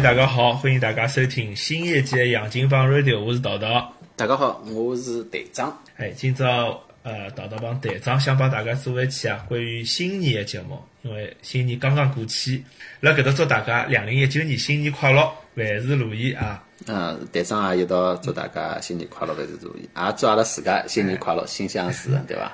[0.00, 3.92] 嗨，大家好，欢迎大家收听新一季的杨金帮 Radio，我是桃桃。
[4.16, 5.78] 大家好，我是队长。
[5.98, 12.64] 哎，今朝呃，桃桃帮队长想帮大家做一期啊，关于新年的节目，因为新年刚刚过去，
[13.00, 16.64] 辣搿搭祝大家两零一九年新年快乐，万事如意啊！
[16.86, 22.50] 嗯，队长也一道祝大家新年快乐，万事如意，也祝阿拉自家新年快乐，心想事成，对伐？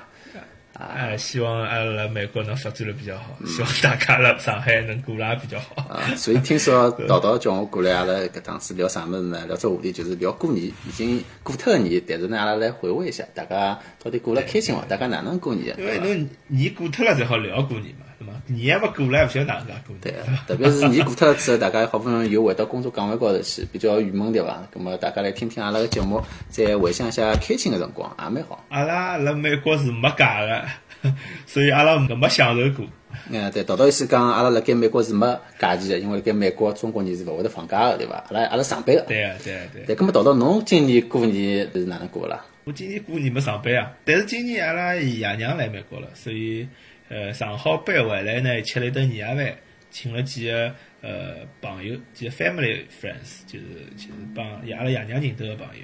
[0.77, 5.81] 哎，希望阿拉美国能发展的比较好，希望大家辣上海能过得也比较好。
[5.89, 9.43] 啊， 所以听说道道叫我过来，阿拉搿趟子聊啥物事呢？
[9.47, 14.85] 聊只话题就是聊过年，已经过脱个年，但是呢，阿拉来回味一下，大家到底过了开心伐？
[14.87, 15.75] 大家哪能过年？
[15.79, 18.33] 因为侬年过脱了才好聊过年嘛，对伐？
[18.47, 19.95] 年还勿过来，勿晓得哪能介过。
[20.01, 20.13] 对，
[20.47, 24.67] 特别是年过脱了之后，大家好不容易又回到工作岗位高头去，比较郁闷对伐？
[24.73, 28.63] 咁么大家来听听阿拉个节目，再回想一下开心个辰光，也蛮好。
[28.69, 31.11] 阿拉辣美国是没假个。
[31.45, 32.85] 所以阿拉没没享受过。
[33.29, 38.15] 嗯，对，道道意思讲，阿拉辣盖美国是没假期的，因为辣盖美国中国人是勿会得放假的，对伐？
[38.29, 39.01] 阿拉阿拉上班个。
[39.07, 39.83] 对啊，对啊，对。
[39.85, 42.43] 对，咁么道道侬今年过年是哪能过啦？
[42.63, 46.67] 我今年过年没上班啊，但是今年阿拉爷娘来美国了，所以
[47.09, 49.55] 呃上好班回来呢，吃了一顿年夜饭，
[49.89, 55.83] 请了几个呃朋友，几个 family friends，就是就是帮阿拉爷娘认得个朋友，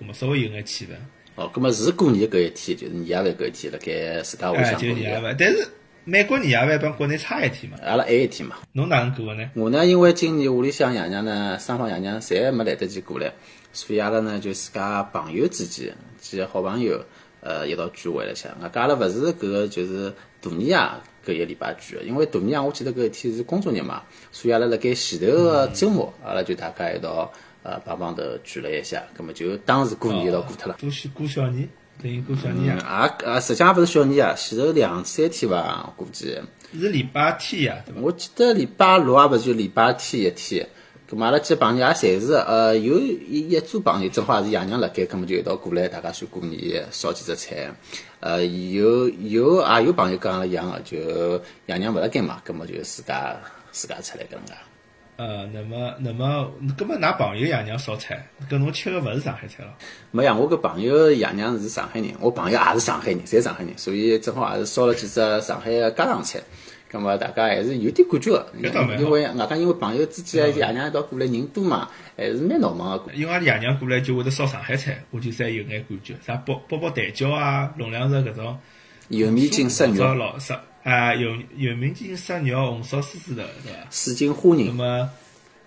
[0.00, 0.90] 咁么稍微有眼气氛。
[1.36, 5.36] 哦，咁么是过年搿一天，就是年夜饭搿一天，辣盖自家屋里向过年夜饭。
[5.38, 5.68] 但是
[6.04, 8.56] 美国年夜饭帮国内差一天嘛，阿拉晚一天嘛。
[8.72, 9.50] 侬哪能过个呢？
[9.54, 13.32] 我呢，因为今年屋里向爷娘呢，双方爷娘侪没来得及过来，
[13.72, 17.04] 所以阿拉呢就自家朋友之间几个好朋友，
[17.40, 18.48] 呃，一道聚会了下。
[18.60, 20.76] 外加阿拉勿是搿个就是大年夜
[21.24, 27.32] 搿一礼拜聚个，因为大年夜我记得搿一天是工作日嘛，所以阿拉辣盖前头个周末，阿拉就大家一道。
[27.64, 30.78] 呃，帮帮头聚了一下，葛末就当时过年一道过脱了。
[30.80, 31.68] 过过小年，
[32.00, 33.04] 等于过小年啊！
[33.04, 36.40] 啊啊，实际上勿是小年啊，前头两三天伐，估计。
[36.72, 38.00] 是礼拜天呀，对伐？
[38.00, 40.66] 我记得礼拜六啊勿是就礼拜天一天，
[41.10, 47.72] 葛么阿拉几个朋友也侪是，呃，有一一组朋友正好也是爷娘辣盖，葛么就一道过来，大家算过年，烧几只菜。
[48.20, 53.34] 呃，有有也有朋友跟阿拉一样个，就爷娘勿辣盖嘛，葛么就自家
[53.72, 54.52] 自家出来搿能介。
[55.16, 59.70] 呃，那么，那么，搿么，㑚朋友爷娘烧菜，搿侬吃个勿是上海菜咯？
[60.10, 66.38] 没呀，我搿朋友爷娘是上海人，我朋友也是上海人，侪上海人，所以正好也是烧了几只上海个家常菜。
[66.90, 73.12] 搿么大家还是有点感觉个，因为外加因为朋友之间爷娘一道过来人多嘛，还是蛮闹忙个。
[73.12, 78.58] 因为阿拉爷娘过来就会得烧上海菜，我就再有眼感觉，啥包包包蛋饺啊，弄两肉搿种
[79.08, 80.04] 油面筋塞肉。
[80.84, 83.78] 啊，有有名筋烧肉，红烧狮子头，对伐？
[83.90, 84.66] 四斤花仁。
[84.68, 85.10] 那么，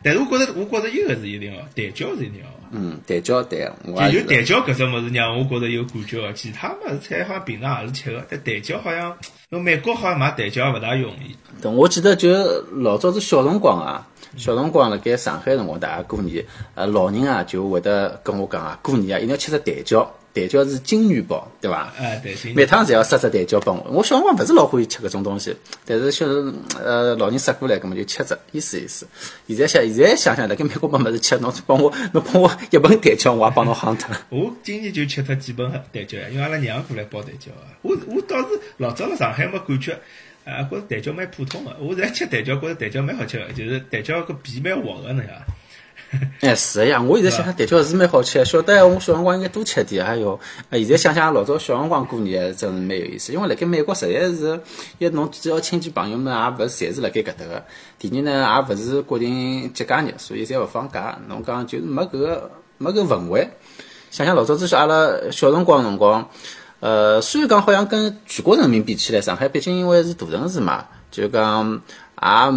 [0.03, 2.47] 但是我觉着，我觉着一个是一定哦，蛋饺是一定要。
[2.72, 9.16] 嗯，蛋饺对，就有蛋饺搿只物事让我觉着有感觉个，其他物事菜好像平常也是吃个，但蛋饺好像，
[9.50, 11.35] 因为美国好像买蛋饺勿大容易。
[11.61, 12.29] 对，我记得就
[12.72, 14.07] 老早子小辰光啊，
[14.38, 16.44] 小辰光辣盖上海辰光，大家过年，
[16.75, 20.07] 呃，老人啊就会得跟我讲啊，过年啊一定要吃只蛋饺。
[20.34, 21.92] 蛋饺是金元宝，对伐？
[21.97, 22.36] 哎，对。
[22.53, 23.92] 每趟侪要塞只蛋饺拨我。
[23.92, 25.56] 我小辰光勿是老欢喜吃搿种东西，
[25.86, 26.25] 但是小
[26.81, 29.06] 呃老人塞过来，搿么就吃只，意思意思。
[29.47, 34.16] 现在想，现在想想，辣盖美国没物事吃，侬帮我，侬帮我一盆蛋饺，我也帮侬夯脱。
[34.30, 37.68] 我今年就吃脱几盆蛋饺呀，因为阿拉娘过来包蛋饺啊。
[37.81, 39.91] 我我倒是老早辣上海没感觉，
[40.46, 41.75] 啊，觉着蛋饺蛮普通个。
[41.81, 45.41] 我现在吃蛋饺，觉着蛋饺蛮好吃个，就是蛋饺个皮蛮滑个，侬晓得。
[46.41, 50.05] 哎，是呀，我现在想想蛋饺是蛮好吃，晓得我小辰光应该多吃点。
[50.05, 50.38] 哎哟，
[50.69, 54.59] 现在想想老早小辰光过年真是蛮有意思，因为辣盖美国实在是，
[54.97, 57.63] 一侬主要亲戚朋友们也勿是侪是辣盖搿搭个，
[57.97, 61.17] 第二呢也勿是国定节假日，所以侪勿放假。
[61.29, 63.49] 侬讲就是没搿个没搿氛围。
[64.09, 66.28] 想想老早子是阿拉小辰光辰光，
[66.81, 71.81] 呃，虽然讲好像跟全国人民比起来，上海毕竟因为是大城市嘛，就讲
[72.22, 72.51] 也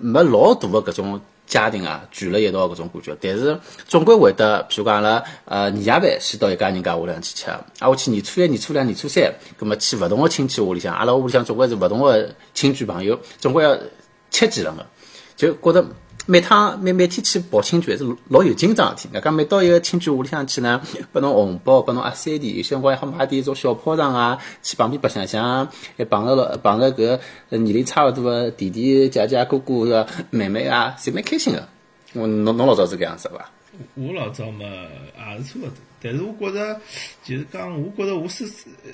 [0.00, 1.20] 没老大个搿种。
[1.46, 13.78] 家庭啊聚了一道搿种感觉，但是总归会得，譬如讲阿拉呃年夜饭先到一家人家屋里向去吃，啊我去年初一、年初两、年初三，葛末去勿同个亲戚屋里向，阿拉屋里向总归是勿同个亲戚朋友，总归要
[14.30, 14.84] 吃几顿个，
[15.36, 15.86] 就觉着。
[16.28, 19.14] 每趟每每天去跑亲眷是老有紧张事体。
[19.14, 20.82] 外加每到一个亲眷屋里向去呢，
[21.12, 27.20] 拨侬红包，拨侬压岁钱，有些辰光还好买点种小炮仗啊，去旁边白相相，还碰着了碰着搿
[27.58, 31.68] 年龄差勿多个弟弟、姐姐、哥哥个妹妹啊，侪蛮开心个。
[32.14, 33.48] 我侬侬老早是搿样子伐？
[33.94, 36.80] 我老早嘛也是差勿多，但是我觉着
[37.22, 38.44] 就是讲，我觉着我是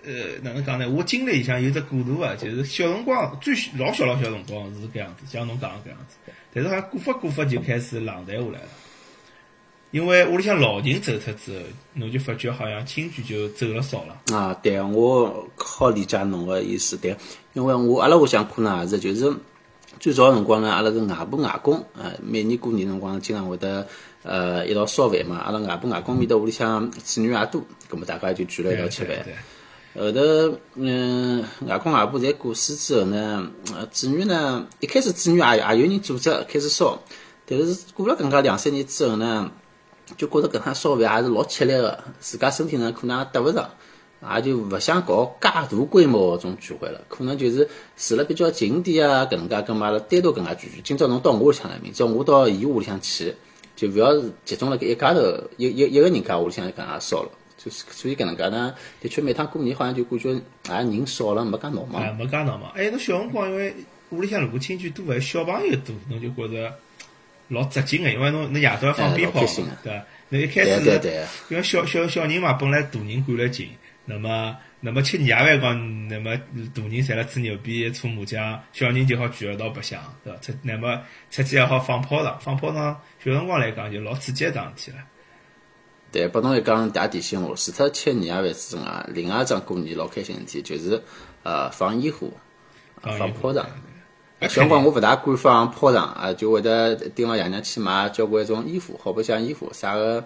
[0.05, 0.87] 呃哪能讲呢？
[0.91, 6.17] 我经历里向有只过渡啊，就是小辰光最老小老小辰光是搿样子，像侬讲搿样子。
[6.55, 8.69] 但是好像过法过法就开始冷淡下来了，
[9.91, 11.65] 因为屋里向老人走脱之后，
[11.95, 14.37] 侬就发觉好像亲眷就走了少了。
[14.37, 17.17] 啊，对，我好理解侬个意思，对，
[17.53, 19.35] 因为我阿拉屋里向可能也是，就是
[20.01, 23.87] 最早个辰光呢，阿拉是外婆外公，呃，每年过年辰光经常会得
[24.23, 25.37] 呃一道烧饭嘛。
[25.39, 29.17] 阿拉外婆外公面搭屋里向子女也多，葛么大家就聚了一道吃饭。
[30.01, 33.51] 后头，嗯，外公外婆侪过世之后呢，
[33.91, 36.99] 子女呢，一开始子女也也有人组织开始烧，
[37.47, 39.51] 但是过了搿能介两三年之后呢，
[40.17, 43.69] 就觉着搿趟烧饭也是老吃力个，自家身体呢可能也搭勿上。
[44.37, 50.81] 也就勿想搞介大规模搿种聚会了，可能就是住了比较近点啊，搿能介跟阿拉单独搿能介聚聚。
[50.85, 53.35] 今朝侬到我屋里向来，明朝我到伊屋里向去，
[53.75, 55.21] 就勿要集中辣盖一家头
[55.57, 57.31] 一一一个人家屋里向搿能介烧了。
[57.65, 60.35] 就是所以搿能介呢，的确每趟过年好像就感觉
[60.69, 62.17] 啊人少了，没介闹忙。
[62.17, 62.71] 没介闹忙。
[62.75, 63.75] 哎，侬小辰光因为
[64.11, 66.75] 屋里向如果亲戚多，还小朋友多，侬就觉着
[67.49, 69.41] 老扎劲个，因为侬侬夜到要放鞭炮，
[69.85, 70.05] 对伐？
[70.31, 73.69] 侬一开始因为小小小人嘛，本来大人管了紧。
[74.05, 76.37] 那么，那么吃年夜饭讲，那么
[76.75, 80.39] 大人侪辣吹牛逼、搓麻将，小人就好聚一道白相，对伐？
[80.41, 81.01] 出那么
[81.31, 85.05] 出去还好放炮仗，放炮仗，小辰光来讲就老刺激一桩事体了。
[86.13, 91.03] 对，拨侬一讲大提醒我，除脱吃年夜饭之外，另外一桩过年老开心事体就是
[91.43, 92.29] 呃放烟火、
[93.01, 93.67] 放炮仗。
[94.43, 100.23] 小辰光我勿大敢放炮仗啊，就会得盯牢爷娘去买交关一种烟火，好白相烟火，啥个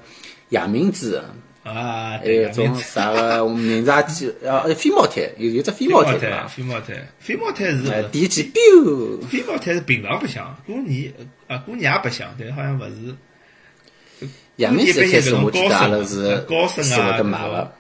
[0.48, 1.14] 夜明珠。
[1.62, 4.02] 啊，还有种啥个名字啊？
[4.02, 6.46] 记啊，飞毛毯，有有只飞毛毯伐？
[6.48, 11.12] 飞毛毯，飞毛毯是第一季 biu，飞毛毯是平常白相，过年
[11.46, 13.14] 啊过年也白相，但好像勿是。
[14.56, 16.44] 阳明节开始我记得阿拉是
[16.82, 17.72] 是会得买个。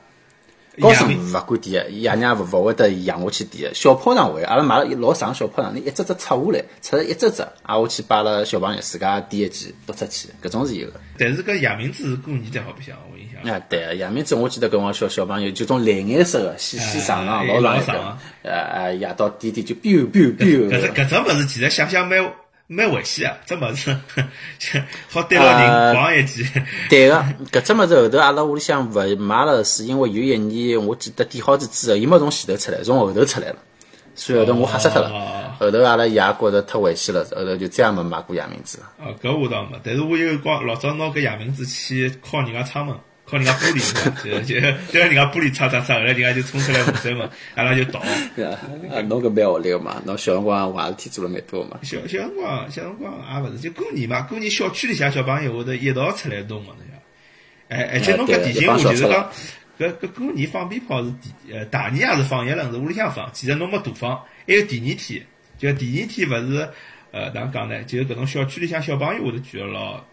[0.78, 3.74] 高升勿敢点，爷娘勿勿会得养下去点。
[3.74, 9.46] 小炮仗会，阿拉买了一老长小炮仗，你一只只拆下来，拆一只只，挨下去摆了小朋友自家点。
[9.46, 11.00] 一记，丢出去，搿种是有个。
[11.16, 13.54] 但是搿夜明珠是过年才好白相，我印象。
[13.54, 19.50] 啊，对，夜明珠我记得搿光小小朋友就种蓝颜色个，细细长长，老长呃呃，夜到点。
[19.54, 19.64] 点。
[19.64, 20.68] 就 biu biu biu。
[20.68, 22.22] 搿只搿只物事其实想想蛮。
[22.68, 23.36] 蛮危险啊！
[23.46, 23.96] 这么子
[25.08, 26.44] 好对牢人晃一记。
[26.90, 33.56] 对个，搿只么子后头阿拉屋里向勿买了，是因为有一年我记得点好子之后，伊没从前头出来，从后头出来了，
[34.16, 35.56] 所以后头我吓死脱了。
[35.60, 38.90] 后头阿拉爷觉着太危险了，后头就再也没买过夜明珠了。
[38.98, 42.96] 哦，搿我倒没，但是我有光老早拿搿夜明珠去敲人家窗门。
[43.28, 44.60] 靠人家玻璃嘛，就就
[44.92, 47.98] 就人家玻璃擦擦擦，后来人家就冲出来洪水嘛， 阿拉就逃。
[47.98, 51.80] 啊，侬搿蛮恶劣个嘛，侬小辰光坏事体做了蛮多嘛。
[51.82, 56.94] 小小辰光，小辰光也勿是，就过年嘛，过年小区里向小朋友会得一道出来弄个，侬晓
[57.68, 59.28] 哎，而且侬搿提醒我，就是讲
[59.76, 65.20] 搿搿过年放鞭炮是第呃大年也是放一轮，是屋里向放，其实侬没大放，还有第二天，
[65.58, 66.68] 就第二天勿是
[67.10, 67.82] 呃哪能讲呢？
[67.82, 70.04] 就是搿种小区里向小朋友会得聚了咯。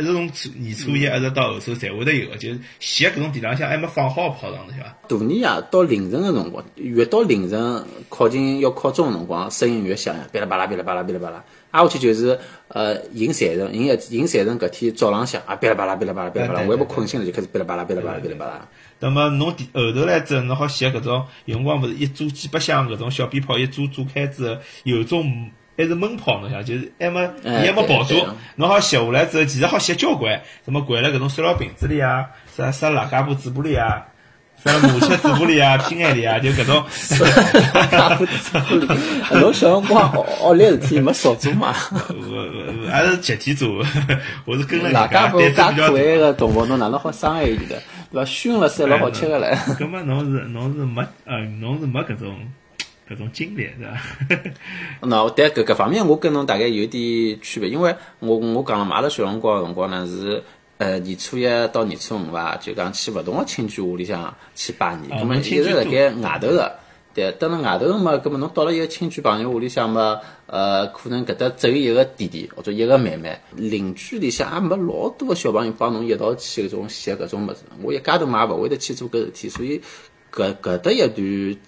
[0.00, 4.96] 一直从初年初一一直到后头，侪会得有个，就是歇搿种地浪向还没放好炮仗，是伐？
[5.08, 11.44] 大年夜到凌晨个辰光，越到凌晨靠近要靠钟个辰光，声音越响呀，噼里啪啦，噼里啪啦，噼里啪啦。
[11.72, 12.36] 挨下去就是
[12.68, 18.66] 呃迎财神，迎一迎财神搿天早浪向啊，噼里啪啦，噼里啪啦，噼里啪啦，我还没困醒了就开始噼里啪啦，噼里啪啦，噼里啪啦。
[18.98, 25.50] 那么侬后头来之后，侬好歇搿种，有辰光勿是一组几百箱搿种小鞭炮，一组组开之后，有种。
[25.80, 28.14] 还是闷炮，侬想，就是还没，伊还没爆炸，
[28.56, 34.06] 侬好吸下来之后，其实好吸交关，什么掼辣搿种塑料瓶子里啊，啥啥辣家布嘴巴里啊，
[34.62, 36.84] 啥母亲嘴巴里啊， 心眼里啊，就搿种。
[37.72, 41.74] 辣家布嘴巴里，侬小辰光学学历事体没少做嘛？
[41.90, 43.82] 我还是集体做，
[44.44, 47.80] 我是跟了辣家布介可爱个动物，侬哪能好伤害伊的？
[48.12, 48.24] 对伐？
[48.24, 49.56] 熏了晒老好吃个唻。
[49.78, 52.34] 搿么侬是侬是没呃，侬是没搿种。
[53.10, 54.46] 搿种经历是伐？
[55.02, 60.40] 那但搿搿方面我跟侬大概有点区别，因为我我讲了嘛，阿拉小辰光辰光呢是
[60.78, 66.72] 呃年初一到年初五伐，就讲去勿同个亲戚屋里向去拜年，葛末一直辣盖外头个。
[67.12, 79.82] 对，等了外头嘛，葛末侬到了一个亲戚朋友屋里向嘛，呃，可能搿搭只有一个弟弟或者一个妹妹，邻居里向也没老多个小朋友帮侬一道去搿种写搿种物事，我一家头嘛也勿会得去做搿事体，所以
[80.32, 81.58] 搿搿搭一段。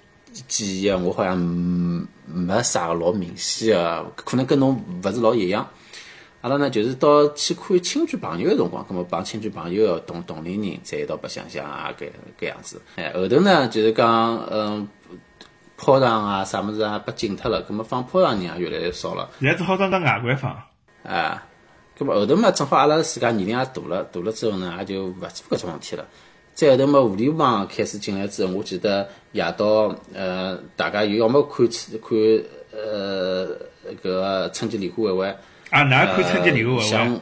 [0.49, 5.69] 记忆啊，我好像没啥个老明显个，可能跟侬勿是老一样。
[6.41, 12.11] 阿拉呢，就是到去看亲戚朋友个辰光，葛末帮亲戚朋友同同龄人在一道白相相啊，搿
[12.41, 12.83] 搿样子。
[12.97, 14.89] 哎，后头呢，就是讲，嗯，
[15.77, 19.31] 炮仗啊，啥物事啊，被禁脱了，葛末放炮仗人也越来越少了。
[19.39, 20.51] 现在只好当当外国放。
[21.05, 21.47] 啊，
[21.97, 26.05] 葛末后头嘛，正好阿拉自家年龄也大了，大了之后呢，也就勿做搿种事体了。
[26.54, 32.18] 再后头嘛，互联网开始进来之后，我记得夜到，呃，大家又要么看看，
[32.73, 33.47] 呃，
[34.02, 35.37] 搿个春节联欢晚会，
[35.71, 36.90] 啊，哪看春节联欢晚会？
[36.90, 37.21] 像，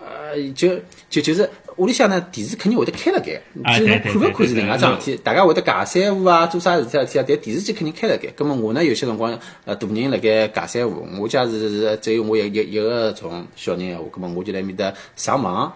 [0.00, 0.78] 呃，就
[1.10, 5.20] 就就是屋里向呢电视肯定会得开了盖，啊至于侬看勿看是另外桩事体。
[5.24, 8.28] 大家会得尬三胡啊，做啥事体啊事体啊，但电视机肯定开了盖。
[8.36, 15.72] 葛么我呢有些辰光呃大人辣盖尬三胡，我家是是只有我一一一个种小人闲话，葛么我就辣埃面搭上网。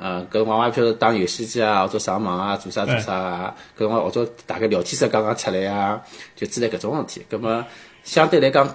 [0.00, 3.54] 呃，搿辰光我也勿晓得打游戏机啊，或者上网啊，做啥做啥啊。
[3.76, 6.02] 搿辰光或者大概聊天室刚刚出来啊，
[6.34, 7.26] 就之类搿种事体。
[7.28, 7.64] 葛么
[8.02, 8.66] 相对来讲，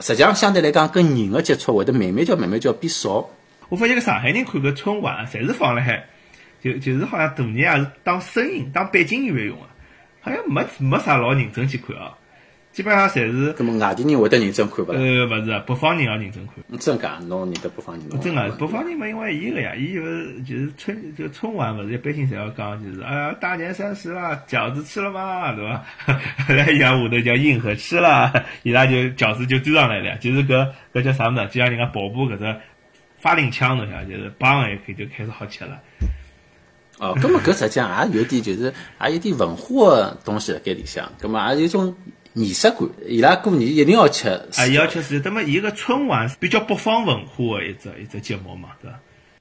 [0.00, 3.28] 实际上相对来讲跟人的接触会得慢慢叫慢慢叫变少。
[3.68, 6.04] 我发现个上海人看搿春晚，侪是放辣海，
[6.60, 9.62] 就就是好像大人也是当声音、当背景音乐用个，
[10.20, 12.12] 好像没没啥老认真去看啊。
[12.74, 14.98] 基本上侪是葛么外地人会得认真看勿啦？
[14.98, 16.78] 呃，勿是啊，北方人要认真看。
[16.80, 18.08] 真讲，侬认得北方人？
[18.08, 25.52] 侬真个，北方人嘛，因为伊个呀，伊勿是就是春就春晚，勿是一般性侪要讲，就是哎呀，大年三十啦，饺子吃了吗？
[25.54, 25.84] 对伐？
[26.52, 31.46] 来伊拉下头叫硬核吃了，伊拉就饺子就端上来了，就是搿搿叫啥物事？
[31.46, 32.56] 就像人家跑步搿只
[33.20, 35.80] 发令枪侬晓得，就是梆一开就开始好吃了。
[36.98, 41.94] 哦，葛么搿实际上也有点就是也有点文化个东西辣盖里向，葛么也有一种
[42.34, 42.80] 仪式感。
[43.06, 48.98] 伊拉过年一定要吃，啊，伊要吃是，那么伊个春晚是比较北方文化的一只一只节目嘛，对伐？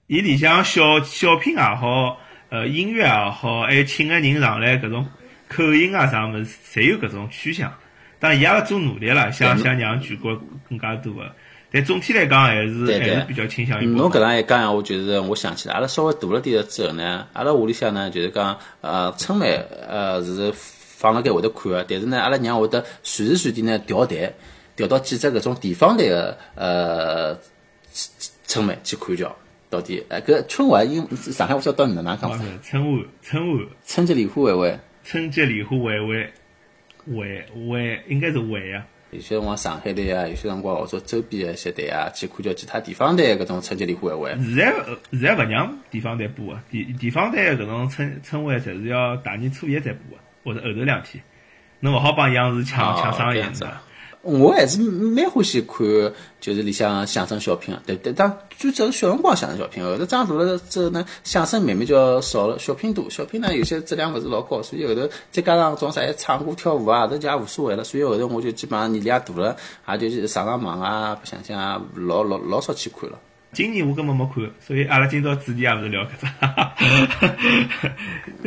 [0.07, 2.17] 伊里向小小品也好，
[2.49, 5.07] 呃，音乐也好，还有请个人上来搿种
[5.49, 7.73] 口音啊啥物事，侪有搿种趋向。
[8.19, 11.31] 当然，伊也要做努力了，想想让全国更加多个。
[11.71, 14.21] 但总体来讲，还是还是比较倾向于侬搿方。
[14.21, 19.49] 样一讲闲话，就是我想起来，阿拉稍微大了点之后呢，阿拉屋里向呢就是讲，呃，春晚
[19.89, 20.53] 呃是
[21.03, 24.31] 放辣盖会得看个，但是呢，阿拉娘会得随时随地呢调台，
[24.77, 27.37] 调到几只搿种地方台个呃
[28.47, 29.35] 春晚去看叫。
[29.69, 32.45] 到底，呃，搿春晚因上海我晓得哪能讲法？
[32.61, 34.79] 春晚，春晚，春节联欢晚会。
[35.03, 36.31] 春节联欢晚会，
[37.07, 38.85] 晚晚应该是晚啊。
[39.09, 44.43] 有些辰光上海台啊，有些辰光或者周边的一些台啊，去看叫其他地方台搿种春节联欢晚会。
[44.45, 51.23] 现在呃现在勿让地方台播个，地地方台搿种春春晚，侪是要大年初一才播个，或者后头两天，
[51.79, 53.83] 侬勿好帮央视抢哦抢生意子啊。
[54.21, 55.85] 我还是蛮欢喜看，
[56.39, 57.83] 就是里向相声小品啊。
[57.85, 63.09] 但但当最早是小辰光相声小品，后头长大了之后呢，相声慢慢就要少了，小品多。
[63.09, 67.83] 小品呢有些质量勿是老高，所以后头再加上种啥唱歌跳舞啊，搿就也无所谓了。
[67.83, 69.57] 所以后头我就基本上年龄也大了，
[69.89, 73.19] 也就是上上网啊，白相相啊，老老老少去看了。
[73.53, 76.25] 今年我根本没看，所以阿拉今朝主题也勿是聊搿只。
[76.41, 76.49] 哦，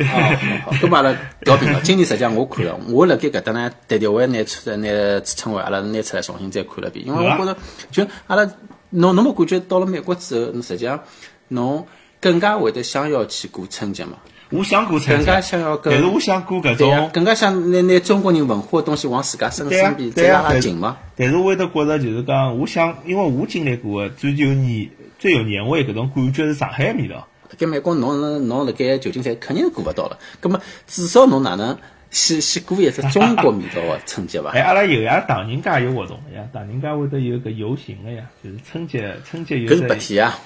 [0.05, 1.79] 好好，咁阿拉调频了。
[1.81, 7.57] 今年实际上我看了，我辣盖搿搭呢，特地我还拿出来拿春晚阿拉拿出来重新再看了遍，因为我觉着
[7.89, 8.43] 就阿拉
[8.89, 11.01] 侬侬没感觉到了美国之后，侬实际上
[11.47, 11.87] 侬
[12.19, 14.17] 更加会得想要去过春节嘛，
[14.49, 20.97] 我想过春更加节，想要跟但是我想过搿种，更加想拿拿中国人文化的东西往自家身身边再拉近嘛。
[21.15, 24.89] 但是我会得觉着就是讲，我想，因为我经历过的最有年
[25.19, 27.27] 最有年味搿种感觉是上海的味道。
[27.49, 31.77] 辣盖美国侬侬侬辣盖旧金山肯定是过勿到了，葛么至少侬哪能
[32.09, 34.61] 先先过一只中国味道个春节伐哎，？
[34.61, 40.39] 阿拉有呀，唐人街有活动个呀，唐人街会得有个游行个呀，就是春节春节有搿是白天啊。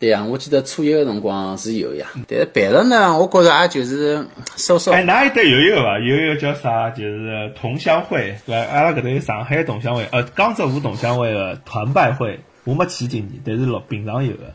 [0.00, 4.26] 对呀，我记得初一个辰光是有呀，但是办了呢，我觉着也就是
[4.56, 5.98] 稍稍哎，哪有得有一个伐？
[5.98, 6.88] 有一个叫啥？
[6.88, 8.72] 就是同乡会，对伐？
[8.72, 14.54] 阿拉搿搭有上海同乡会，呃，江浙沪同乡会的团拜会，我没去今年，但是老平常有的。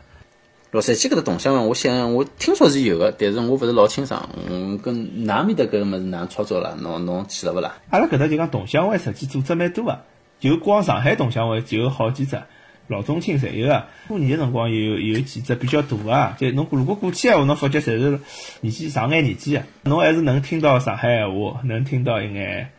[0.72, 4.28] 洛杉矶搿搭同乡会，我想我听说是有的，但是我勿是老清爽。
[4.50, 6.74] 嗯，跟㑚面搭搿个物事哪能操作啦？
[6.80, 7.76] 侬侬去了勿啦？
[7.90, 10.00] 阿拉搿搭就讲同乡会，实际组织蛮多个，
[10.40, 12.42] 就光上海同乡会就有好几只，
[12.88, 13.86] 老中青侪有啊。
[14.08, 18.20] 过年个辰光有有几只比较大个，就侬如果过去闲话，侬发觉侪是
[18.60, 22.70] 年纪上眼年纪个，侬还是能听到上海闲话，能听到一眼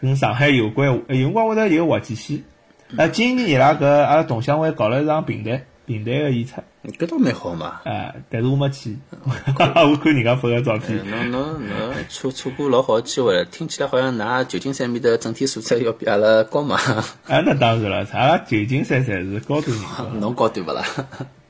[0.00, 0.88] 跟上海有关。
[0.88, 2.44] 有辰光会得有滑稽戏。
[2.96, 6.62] 啊，今年伊拉搿阿拉同乡会搞了一场平台平台个演出，
[6.98, 7.80] 搿倒蛮好嘛。
[7.84, 10.98] 啊，但是我没去， 我看人家发个照片。
[11.08, 16.76] 侬侬侬错错过老好的机会了，听起来好像㑚旧金山面的整体素质要比阿拉高嘛？
[17.26, 19.76] 啊，那当然了，阿拉旧金山侪是高端。
[20.20, 20.84] 侬高端勿啦？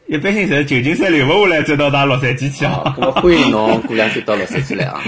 [0.06, 2.94] 一般性侪是旧金山留勿下来，再到㑚洛杉矶去好，啊。
[2.96, 5.02] 咁么欢迎侬过两天到洛杉矶来啊！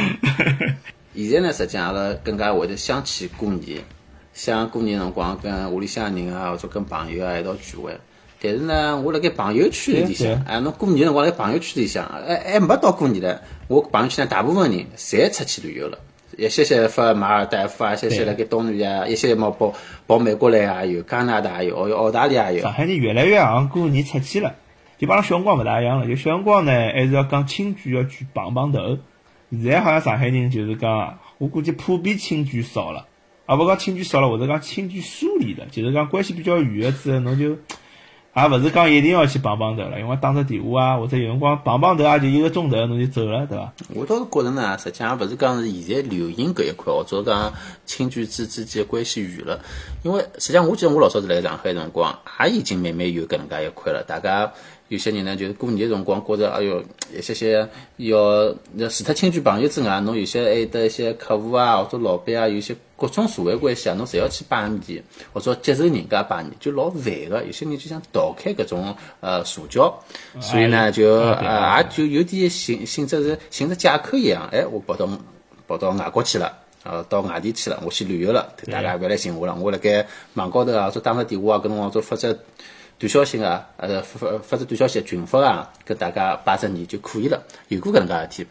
[1.15, 3.81] 现在呢，实际上阿拉更加会得想去过年，
[4.35, 7.97] 想过年辰光跟屋里向人啊，或者跟朋友啊一道聚会。
[8.41, 13.39] 但是呢，我辣盖朋友圈里对向，对哎，侬过年辰光辣朋友圈里向，还还没到过年唻，
[13.69, 15.99] 我朋友圈呢大部分人侪出去旅游了。
[16.37, 19.73] 一些些发马尔代夫啊，一些些辣盖东南亚，一些嘛跑
[20.07, 22.73] 跑美国来也有，加拿大也有，澳澳大利亚也有上。
[22.75, 24.55] 海人越来越像过年出去了，
[24.99, 26.07] 就帮小辰光勿大一样了。
[26.07, 28.99] 就小辰光呢，还是要讲亲眷要聚碰碰头。
[29.51, 33.07] 现在好像上海人就是讲，我估计普遍亲眷少了，
[33.47, 37.57] 啊，勿讲亲眷少了，或者讲亲眷疏离了，就是讲关系比较远的之后，侬就
[38.37, 43.73] 也勿是讲一定要去碰碰头了，因为打只电话啊，或者有辰光碰碰头也就一个钟头，侬就走了，对伐？
[43.95, 47.55] 我倒是觉着呢，实际上勿是讲是现在流行搿一块，或者讲
[47.87, 49.61] 亲眷之之间关系远了。
[50.03, 54.05] 因为实际上，我记得我老早是来上海辰光，也已经慢慢有搿能介一块了。
[54.07, 54.53] 大家
[54.89, 58.55] 有些人呢，就是过年辰光觉着，哎哟， 一些些要
[58.89, 65.03] 除脱亲戚朋友之外，侬有些还有得一些客户啊，或者老板啊，有些各种社会关系啊，侬侪要去拜年，
[65.33, 67.43] 或者接受人家拜年，就老烦个。
[67.45, 69.93] 有些人就想逃开搿种呃社交，
[70.41, 75.09] 所以呢，就呃也就有点性性质是性质借口一样，哎，我跑到
[75.67, 76.59] 跑到外国去了。
[76.89, 79.53] 呃，到外地去了，我去旅游了，大家勿要来寻我了。
[79.57, 82.39] 我辣盖网高头啊，或者打个电话啊，跟侬或者发只
[82.99, 87.43] 短消息啊，呃，发发发只短消息群发啊，跟大家拜只年就可以了。
[87.69, 88.51] 有过搿能介事体。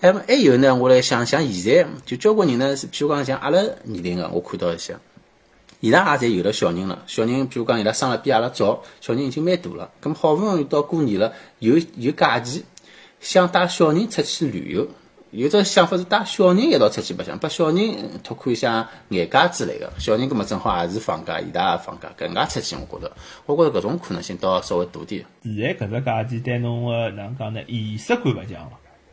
[0.00, 4.96] 那么还有呢，我来想想，现在就交关人呢，是譬如讲像阿拉年龄个，我看到一些，
[5.80, 7.02] 伊拉也侪有了小人了。
[7.06, 9.90] 小人譬如讲伊拉生了比阿拉早，小人已经蛮大了。
[10.02, 12.64] 咁好不容易到过年了，有有假期，
[13.20, 14.86] 想带小人出去旅游。
[15.30, 19.92] 有只想法是带小人一道出去白相，把小人拓宽一下眼界之类的。
[19.98, 23.12] 小人搿么正好也是放假，伊拉也放假，搿能介出去，我觉着，
[23.46, 25.24] 我觉着搿种可能性倒稍微大点。
[25.44, 27.60] 现在搿只假期对侬个哪能讲呢？
[27.68, 28.70] 仪式感勿强了。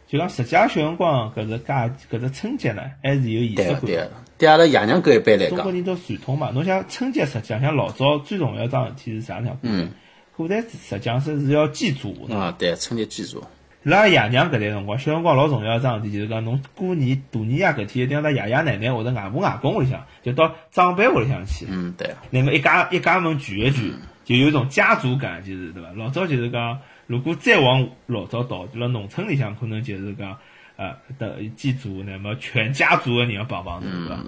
[0.07, 3.81] 就讲实际小辰光搿只假搿只春节呢，还是有仪式感。
[3.81, 4.09] 对
[4.39, 6.49] 对阿拉爷娘搿一辈来讲，中国人都传统嘛。
[6.51, 9.57] 侬像春节实际上像老早最重要一桩事体是啥呢？
[9.61, 9.91] 嗯，
[10.35, 12.35] 古代实际上是是要祭祖的。
[12.35, 13.43] 啊，对，春节祭祖。
[13.87, 21.65] 拉爷娘搿代辰光，小辰光老重要一桩事体，就是讲侬过年大年夜搿天一定要到爷爷奶奶或者外婆外公屋里向，就到长辈屋里向去。
[21.69, 22.09] 嗯，对。
[22.29, 23.93] 那么一家一家门聚一聚，
[24.25, 25.89] 就有一种家族感，就是对伐？
[25.95, 30.37] 老早就是讲，如果再往老早倒，就辣农村里向可能就是讲，
[30.75, 34.21] 呃，的祭祖，那么全家族的人要帮帮侬，对伐？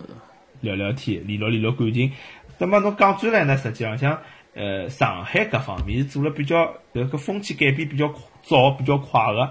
[0.61, 2.13] 聊聊天，联络联络感情。
[2.57, 4.21] 那么侬讲转来呢，实际上像
[4.59, 8.13] 呃上海搿方面是做了比较，搿个风气改变比较
[8.43, 9.49] 早、比较快个。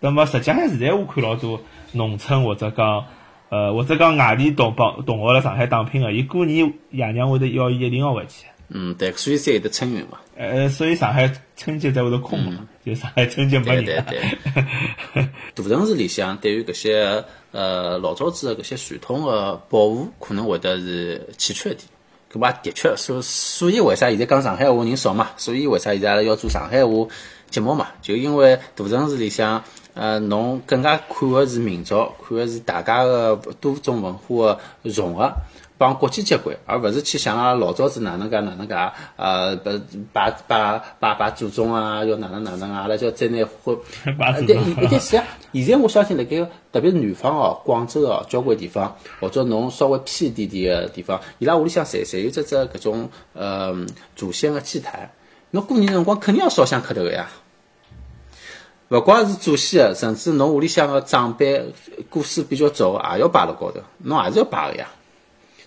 [0.00, 3.06] 那么实际上现在我看老多农村或者讲，
[3.50, 8.46] 呃或者讲外地同帮同学辣上海打拼个，伊过年爷娘会得要伊一定要回去。
[8.74, 10.18] 嗯，对，所以才有得春运嘛。
[10.34, 13.84] 呃，所以上海春节才会得空嘛，就上海春节没人。
[13.84, 14.04] 对对
[15.14, 15.28] 对。
[15.54, 21.84] 大城市里向对于搿些呃老早子的搿些传统的保护，可能会得是欠缺一点。
[22.32, 25.30] 搿么的确，所所以为啥现在讲上海话人少嘛？
[25.36, 26.92] 所以为啥现在阿拉要做上海话
[27.50, 27.88] 节目嘛？
[28.00, 29.62] 就因为大城市里向。
[29.94, 35.30] 呃，侬更加看的是民族，看的是大家的多种文化的融合，
[35.82, 38.74] 帮国际接轨，而勿是去想啊老早子哪能介哪能介，
[39.16, 39.68] 呃，不
[40.12, 43.74] 拜拜拜拜祖宗啊，要哪能哪能啊，阿拉叫再拿花，
[44.46, 45.24] 对，一点是啊。
[45.52, 53.74] 现在我相信辣盖特别是南方哦，广州哦，交关地方，或者侬稍微偏一点点个地方，伊拉屋里向侪侪有只只搿种呃
[54.14, 55.10] 祖先个祭坛，
[55.50, 57.28] 侬过年辰光肯定要烧香磕头个呀。
[58.90, 61.72] 勿光是祖先个甚至侬屋里向个长辈
[62.08, 64.86] 过世比较早，也要摆辣高头，侬也是要摆个呀。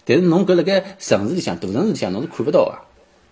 [0.06, 2.78] 但是侬搿辣盖城市里向、大城市里向，侬是看勿到个。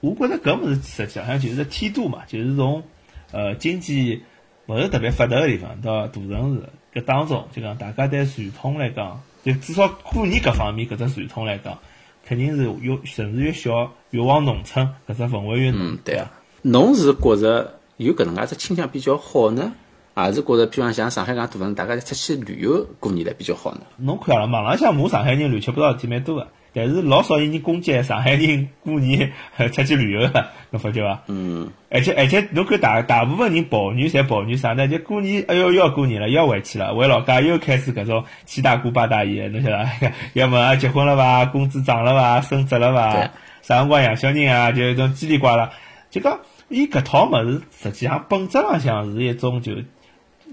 [0.02, 2.84] 我觉着搿物事实际上就是梯度嘛，就是从
[3.32, 4.22] 呃经济
[4.66, 11.78] 勿是特别发达个地方到大城市搿当中，就讲大家对传统来讲，就至少过年搿方面搿只传统来讲，
[12.26, 15.80] 肯定是越城市越小，越往农村搿只氛围越浓。
[15.82, 16.32] 嗯，对啊。
[16.64, 19.74] 侬是觉着有搿能介只倾向比较好呢？
[20.16, 23.82] 还是觉着，譬如讲像上海搿样大城大家出去旅游过年来比较好呢。
[23.98, 29.32] 侬看了，网浪向骂上海人乱七八糟事体蛮多个，但是老少有人攻击上海人过年
[29.72, 31.24] 出去旅游个，侬发觉伐？
[31.28, 31.70] 嗯。
[31.90, 34.88] 而且而且，侬看大大部分人抱怨侪抱怨啥呢？
[34.88, 40.12] 就过年，哎哟，又要过年了，又要回去了，回老家又开始搿种七大姑八大姨，侬晓得伐？
[40.34, 41.46] 要么结婚了伐？
[41.46, 42.42] 工资涨了伐？
[42.42, 43.32] 升职了伐？
[43.62, 44.72] 啥辰光养小人啊？
[44.72, 45.72] 就一种叽里呱啦，
[46.10, 49.74] 就讲伊搿套物事，实际上本质浪向是一种就。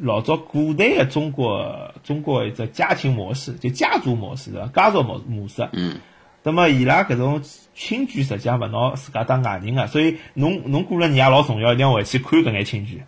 [0.02, 1.62] 老早古代的中国，
[2.02, 4.68] 中国一只家庭模式，就家族模式，对伐？
[4.68, 5.68] 家族模模式。
[5.72, 5.98] 嗯。
[6.42, 7.42] 那么伊拉搿种
[7.74, 12.98] 亲眷实际上勿拿自家当外人个，所以侬侬过了年也老重要，一定要回去看搿眼亲眷。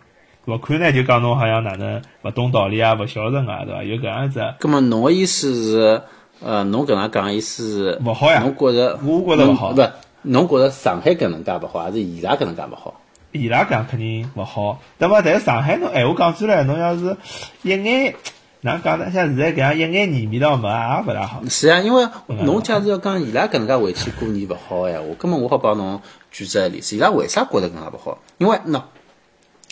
[0.45, 3.83] 勿看呢，就讲侬好像哪能勿懂道理啊，勿孝顺啊，对伐？
[3.83, 4.53] 有搿样子。
[4.59, 6.01] 葛末侬个意思是，
[6.43, 8.43] 呃，侬搿能讲意思是勿好呀？
[8.43, 8.99] 侬觉着？
[9.03, 9.71] 我觉着勿好。
[9.71, 9.89] 勿，
[10.21, 12.93] 侬觉着上海搿能介勿好，还是伊拉搿能介勿好？
[13.33, 17.17] 伊拉讲肯定勿好，那么在上海侬闲话讲出来，侬要是
[17.63, 18.15] 一眼
[18.61, 19.11] 哪讲呢？
[19.11, 21.41] 像现在搿样一眼年味道没，也勿大好。
[21.49, 25.99] 是啊，因为侬假如要讲伊拉搿能介回去过年勿好闲话，根本我好帮侬
[26.31, 28.19] 举只例子，伊拉为啥觉着搿能介勿好？
[28.37, 28.83] 因为喏，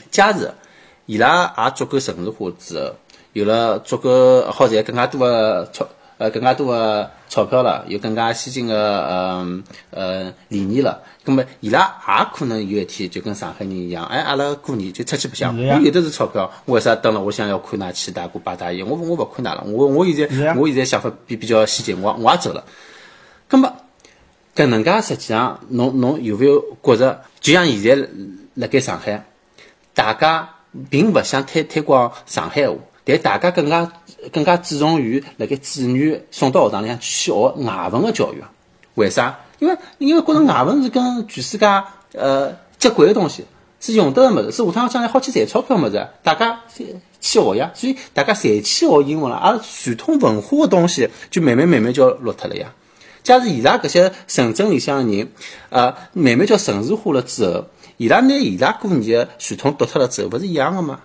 [0.10, 0.48] 假如
[1.06, 2.96] 伊拉也足够城市化之后，
[3.34, 5.86] 有了足够好赚更加多的钞
[6.22, 22.64] 呃更加多的钞票了，有更加先进的呃呃理念了，那么伊拉也可能有一天就跟上海人一样，哎，阿拉过年就出去白相，我有的是钞票，我为啥等了我想要看㑚七大姑八大姨，我我勿看㑚了，我我现在我现在想法比比较先进，我我也走了。
[23.50, 23.74] 咁么
[24.56, 28.08] 搿能介实际上，侬侬有没有觉着，就像现在
[28.54, 29.26] 辣盖上海，
[29.96, 30.50] 大家
[30.90, 33.92] 并勿想推推广上海话，但大家更加
[34.32, 38.44] 更加注重于辣盖子女送到学堂里向去学外文的教育。
[38.96, 39.40] 为啥？
[39.60, 41.66] 因为因为觉着外文是跟全世界
[42.14, 43.46] 呃接轨的东西，
[43.80, 47.72] 是用得的物事，是下趟将来好去赚钞票个物事，大家去学呀。
[47.74, 52.74] 所以大家侪去学英文了，阿拉传统文化的东西就慢慢慢慢就落脱了呀。
[53.24, 55.32] 假使伊拉搿些城镇里向的人，
[55.70, 57.66] 呃，慢慢叫城市化了之后，
[57.98, 61.00] 伊拉拿伊拉过年的传统夺脱了之后，勿是一样的吗？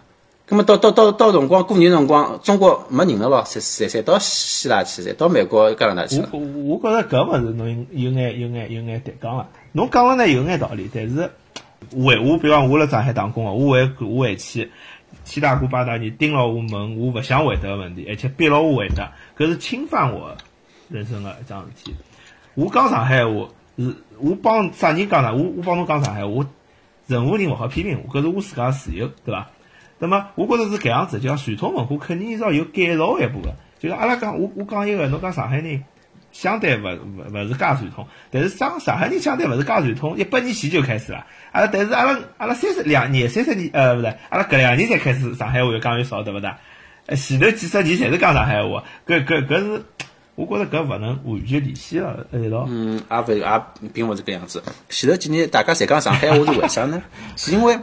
[0.49, 6.29] 咁么到到到到辰光过年辰光，中国没人了咯，侪侪侪到希腊去，侪到美国、加拿大去了。
[6.33, 9.49] 我我觉着搿物事侬有眼有眼有眼抬杠了。
[9.73, 11.31] 侬讲了呢有眼道理，但是
[11.91, 14.71] 回我比方我辣上海打工个，我回我回去
[15.25, 20.37] 七大姑八大姨盯牢我问我勿想回答个问题，而且逼牢我回答，搿是侵犯我
[20.89, 21.97] 人生个一桩事体。
[22.55, 25.35] 我讲上海话是，我帮啥人讲呢？
[25.35, 26.47] 我我帮侬讲上海话，
[27.09, 29.51] 任何人勿好批评我，搿是我自家个自由，对伐？
[29.99, 33.55] 那么我觉着是搿样子，就讲传统文化肯定是要有改造一步个。
[33.79, 35.85] 就是阿拉讲，我我讲一个，侬讲上海人
[36.33, 41.27] 相对勿勿勿是介传统，但是上上海人相对勿是介传统，一百年前就开始了。
[41.53, 46.51] 阿拉但是阿拉阿拉三十两年三十年呃勿是，阿拉搿两年才开始上海话越讲越少，对勿对？
[47.07, 49.85] 呃前头几十年侪是讲上海话，搿搿搿是，
[50.35, 52.67] 我觉着搿勿能完全联系了一道。
[52.69, 53.63] 嗯，也勿也
[53.95, 54.63] 并勿是搿样子。
[54.89, 57.03] 前头几年大家侪讲上海话是为啥呢？
[57.37, 57.79] 是因为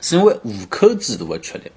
[0.00, 1.70] 是因为户口制度的确立。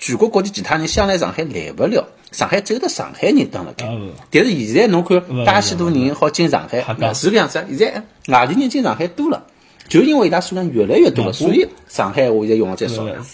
[0.00, 3.84] 全国各地其他人想来上海来不了，上海只有得上海人蹲辣盖。
[4.30, 6.78] 但是现在侬看勿，介许多人好进上海
[7.14, 7.66] 是搿样子啊。
[7.68, 9.44] 现在外地人进上海多了，
[9.88, 13.26] 就因为伊拉数量越来越多了，所以上海话现在用的才少了。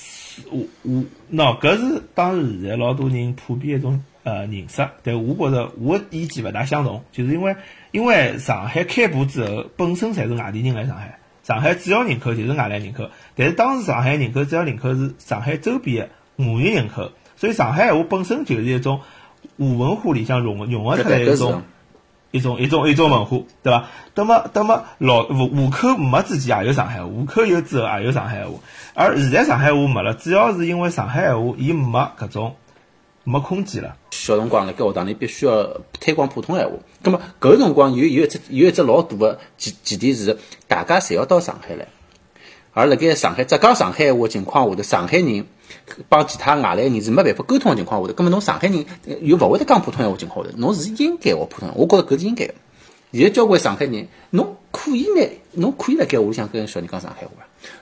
[0.51, 7.55] 我我喏，搿是当时现在老多人普遍一种呃认识，但我觉着我意见勿大相同，就是因为
[7.93, 19.01] 因为上海开埠之后，本身侪是外地人来上海，上海主要人口就是外来人口，但是当时上海人口主要人口是上海周边的华语人口，所以上海话本身就是一种
[19.59, 21.63] 华文化里向融融合出来的一种。
[22.31, 23.85] 一种一种一种文化，对伐？
[24.17, 28.55] 那么那么老户户口没之前也有上海话，户口有之后也有上海话，
[28.93, 32.57] 而现在上海话没了，主要是因为上海话伊没搿种
[33.25, 33.97] 没空间了。
[34.11, 36.77] 小辰光辣盖学堂里必须要推广普通闲话。
[37.03, 41.89] 咁么搿辰光有有一只有一只老大个前前提是，大家侪要到上海来。
[42.73, 45.47] 而辣盖上海只讲上海话情况下头，上海人
[46.09, 48.85] 帮其他外来人是没办法沟通的情况下头，咁么侬上海人
[49.23, 51.75] 又勿会得讲普通闲话情况下头，侬是应该学普通闲话。
[51.77, 52.55] 我觉着搿是应该个。
[53.13, 57.31] 现在交关上海人，侬可以拿侬可以辣盖屋里向跟小人讲上海话，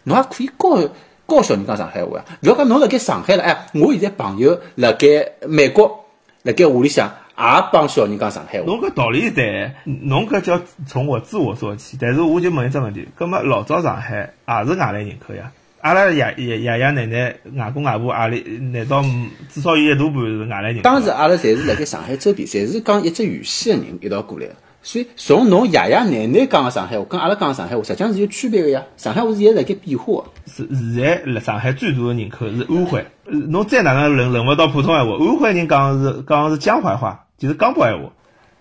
[0.04, 0.90] 侬也可以教
[1.36, 2.24] 教小人讲上海话呀。
[2.42, 5.06] 勿要讲侬辣盖上海了，哎，我现在朋友辣盖
[5.46, 6.04] 美国，
[6.42, 8.66] 辣盖屋里向也帮小人讲上海话。
[8.66, 11.96] 侬搿道理是对，侬搿叫从我自我做起。
[12.00, 15.50] 但是我就问一只问题，葛末老早上海也是外来人口呀？
[15.80, 18.40] 阿拉爷爷爷爷奶奶、外公外婆阿里，
[18.72, 20.82] 难道唔至少有一大半是外来人口？
[20.82, 24.54] 当时阿拉侪是辣盖上海周边，侪是讲一只语系的人一道过来的。
[24.82, 28.82] 所以从侬爷爷奶奶讲个上海话，跟阿拉讲个上海话，实际上是有区别个呀。
[28.96, 30.30] 上海话是现在辣盖变化的。
[30.46, 38.10] 是现在辣上海最大个人口是安徽，呃侬再哪能轮轮勿到普通闲话，安徽人讲的是讲的是江淮话，就是江北闲话。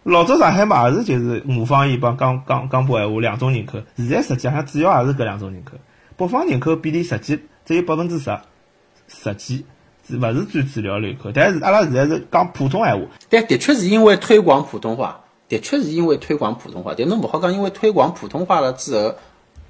[0.04, 5.74] 老早上海嘛也是就是吴方言帮江江江北闲话两种人口，现在实际上主要也是搿两种人口。
[6.18, 8.38] 北方人口比例实际只有百分之十，
[9.08, 9.66] 实际
[10.08, 11.32] 是勿是最主流人口？
[11.34, 15.21] 但是阿拉现在是讲普通闲话，但的确是因为推广普通话，
[15.52, 16.94] 的确是因为推广普通话。
[16.98, 19.16] 但侬勿好讲，因为推广普通话了之后，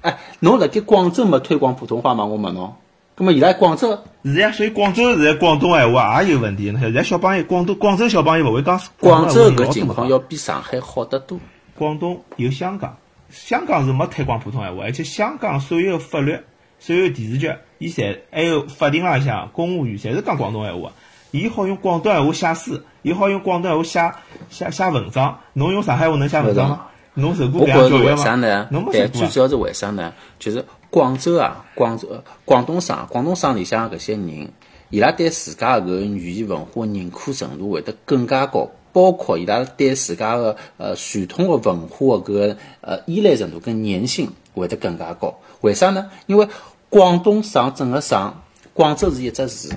[0.02, 2.24] 哎，侬辣盖广州没推广普通话吗？
[2.24, 2.74] 我问侬。
[3.16, 6.72] 那么伊拉广州，是呀，所以广州现在广东闲话也有问题。
[6.80, 11.38] 现在小朋友广东广州小朋友勿会讲广州搿搿情况要比上海好得多。
[11.76, 12.96] 广东有香港，
[13.30, 16.38] 香港是没推广普通闲话，而且香港所有法律、
[16.78, 20.92] 所有电视剧，伊侪还有法庭浪向、公务员，侪是讲广东闲话。
[21.32, 24.16] 伊好用广东闲话写书，伊好用广东闲话
[24.48, 25.38] 写写写文章。
[25.52, 26.86] 侬用上海话能写文章吗？
[27.14, 28.46] 侬受过我搿样教育觉着为啥吗？
[28.48, 28.68] 呢？
[28.92, 30.12] 但最主要是为啥呢？
[30.38, 34.48] 就是广州啊，广州、呃广东省、广东省里向搿些人，
[34.90, 45.34] 伊拉对自家搿语言文化认可程度会得更加高，包括伊拉对自家个呃传统个文化个搿个呃依赖程度跟粘性会得更加高。
[45.60, 46.10] 为啥呢？
[46.26, 46.48] 因为
[46.88, 48.32] 广东省整个省，
[48.72, 49.68] 广州是一只市，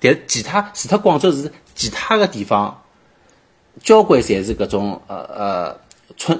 [0.00, 2.82] 但是其他除脱广州市，其他的地方
[3.82, 5.80] 交关侪是搿种呃呃
[6.16, 6.38] 村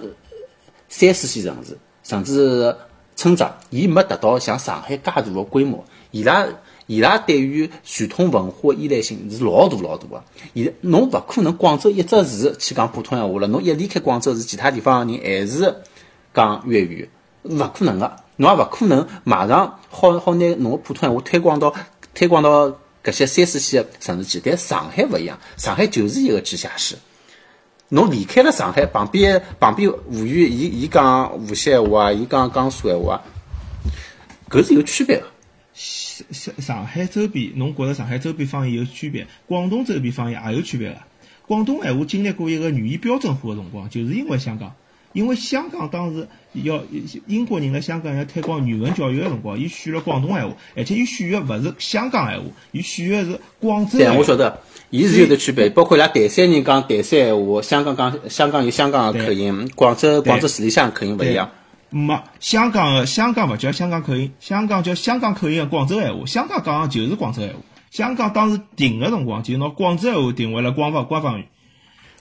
[0.88, 2.76] 三四线城市，甚至是
[3.16, 5.84] 村庄，伊没达到像上海介大个规模。
[6.10, 6.46] 伊拉
[6.86, 10.22] 伊拉对于传统文化依赖性是老大老大个。
[10.52, 15.74] 伊侬勿可能广州一只市去讲普通闲话了，侬一离开广州市，其他地方个人还是
[16.34, 17.08] 讲粤语，
[17.44, 18.16] 勿可能个。
[18.36, 21.72] 侬也勿可能马上好好拿侬个普通闲话推广到
[22.14, 24.40] 推广到搿些三四线个城市去。
[24.44, 26.96] 但上海勿一样，上海就是一个直辖市。
[27.88, 33.20] 侬离开了上海，旁边旁边吴语，伊伊讲无锡闲话啊，伊讲江苏闲话啊，
[34.48, 35.24] 搿是有区别的。
[35.74, 39.26] 上上海周边，侬觉着上海周边方言有区别？
[39.46, 40.98] 广东周边方言也有区别个。
[41.46, 44.74] 广东闲话经历过一个语言标准化的辰光，就是因为香港，
[45.12, 46.82] 因为香港当时要
[47.26, 53.98] 英国人来香港要推广语文教育个辰光，伊选了广东闲话，而且伊选个勿是香港闲话，伊选个是广州。
[53.98, 54.60] 对，我晓得。
[54.90, 61.48] 伊是有的区别，包括伊拉台山人讲台山闲话，香港讲香港有香港个口音，广州广州市里向口音勿一样。
[61.88, 67.56] 没，香港个香港勿叫香港口音，香港叫香港口音个广州闲话，香港讲个就是广州闲话。
[67.90, 71.44] 香港当时定个辰光就拿广州闲话定为了官方官方语。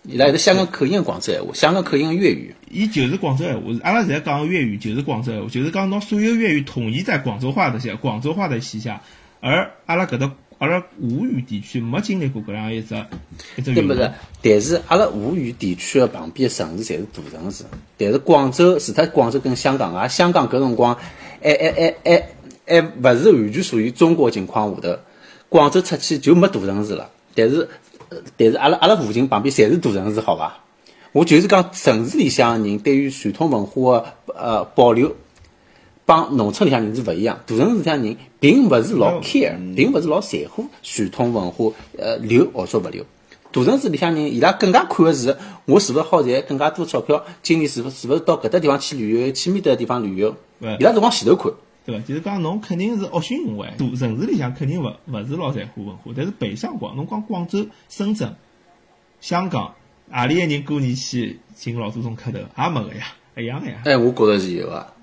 [0.04, 2.56] 伊拉是香港口音个广州闲话，香港口音个粤语。
[2.70, 9.02] 伊就是广州闲话，阿拉现在讲个粤语就是广州闲话，就是讲拿所有粤语统一在广州话的下，广州话的旗下，
[9.40, 10.32] 而阿拉搿搭。
[10.58, 12.94] 阿拉吴语地区没经历过搿样一只
[13.56, 14.12] 一只对不是？
[14.44, 17.64] 但是阿拉吴语地区的旁边城市侪是大城市。
[17.98, 20.96] 但是广州，除脱广州跟香港啊，香港搿辰光
[21.42, 22.28] 还还还还
[22.68, 25.00] 还勿是完全属于中国情况下头。
[25.50, 27.10] 广州出去就没大城市了。
[27.34, 27.68] 但是
[28.38, 30.58] 但是阿拉阿拉附近旁边侪是大城市，好伐？
[31.12, 35.16] 我就是讲城市里向人对于传统文化的呃保留。
[36.04, 43.06] 帮农村里向人是勿一样，大城市里向人并勿是老 care，并勿是老在乎传统文化，呃，留或者勿留。
[43.52, 50.36] 大城市里向人，伊拉更加看的是，我是勿是好赚更加多钞票，今年是勿是勿是到搿搭地方去旅游，去面搭地方旅游，
[50.80, 51.54] 伊拉是往前头看。
[51.86, 52.06] 对伐？
[52.06, 58.36] 就是讲侬肯定是恶性循环，大城市里向肯定勿勿是老在乎文化，但是北上广，侬讲广州、深圳、
[59.20, 59.76] 香港，
[60.12, 63.82] 何里个人过年去寻老祖宗磕头，也没个呀，一样个呀。
[63.86, 64.94] 哎，我觉着是有个。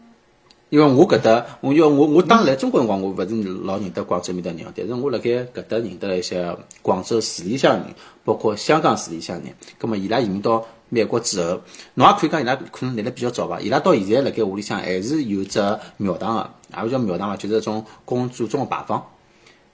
[0.71, 7.87] 因为我搿搭，我要我我当来中国辰光，我勿是老认得广州面搭人，但是我辣盖搿搭认得了一些广州市里向人，
[8.23, 9.47] 包括香港市里向人。
[9.79, 11.63] 葛末伊拉移民到美国之后，
[11.95, 13.61] 侬也可以讲伊拉可能来得比较早伐？
[13.61, 15.59] 伊拉到现在辣盖屋里向还是有只
[15.97, 19.03] 庙堂个，也勿叫庙堂伐，就是种供祖宗个牌坊。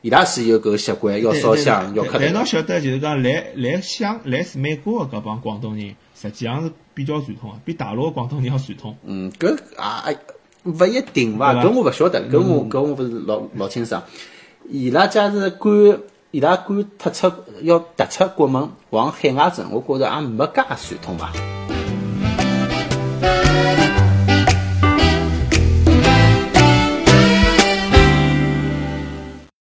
[0.00, 2.18] 伊拉是有搿习惯，要烧香，要磕头。
[2.20, 8.96] 但侬晓得，就是讲来来香来美国个搿帮广东人，实际上是比较传统个，比大陆个广东人要传统。
[9.04, 10.04] 嗯，搿啊。
[10.64, 14.02] 勿一定伐搿，我勿晓得搿，我搿，我勿是老老清爽。
[14.70, 16.00] 伊拉假使敢，
[16.30, 17.30] 伊拉敢踏出
[17.62, 21.32] 要踏出国门，往海外走，我觉着也没介传统伐。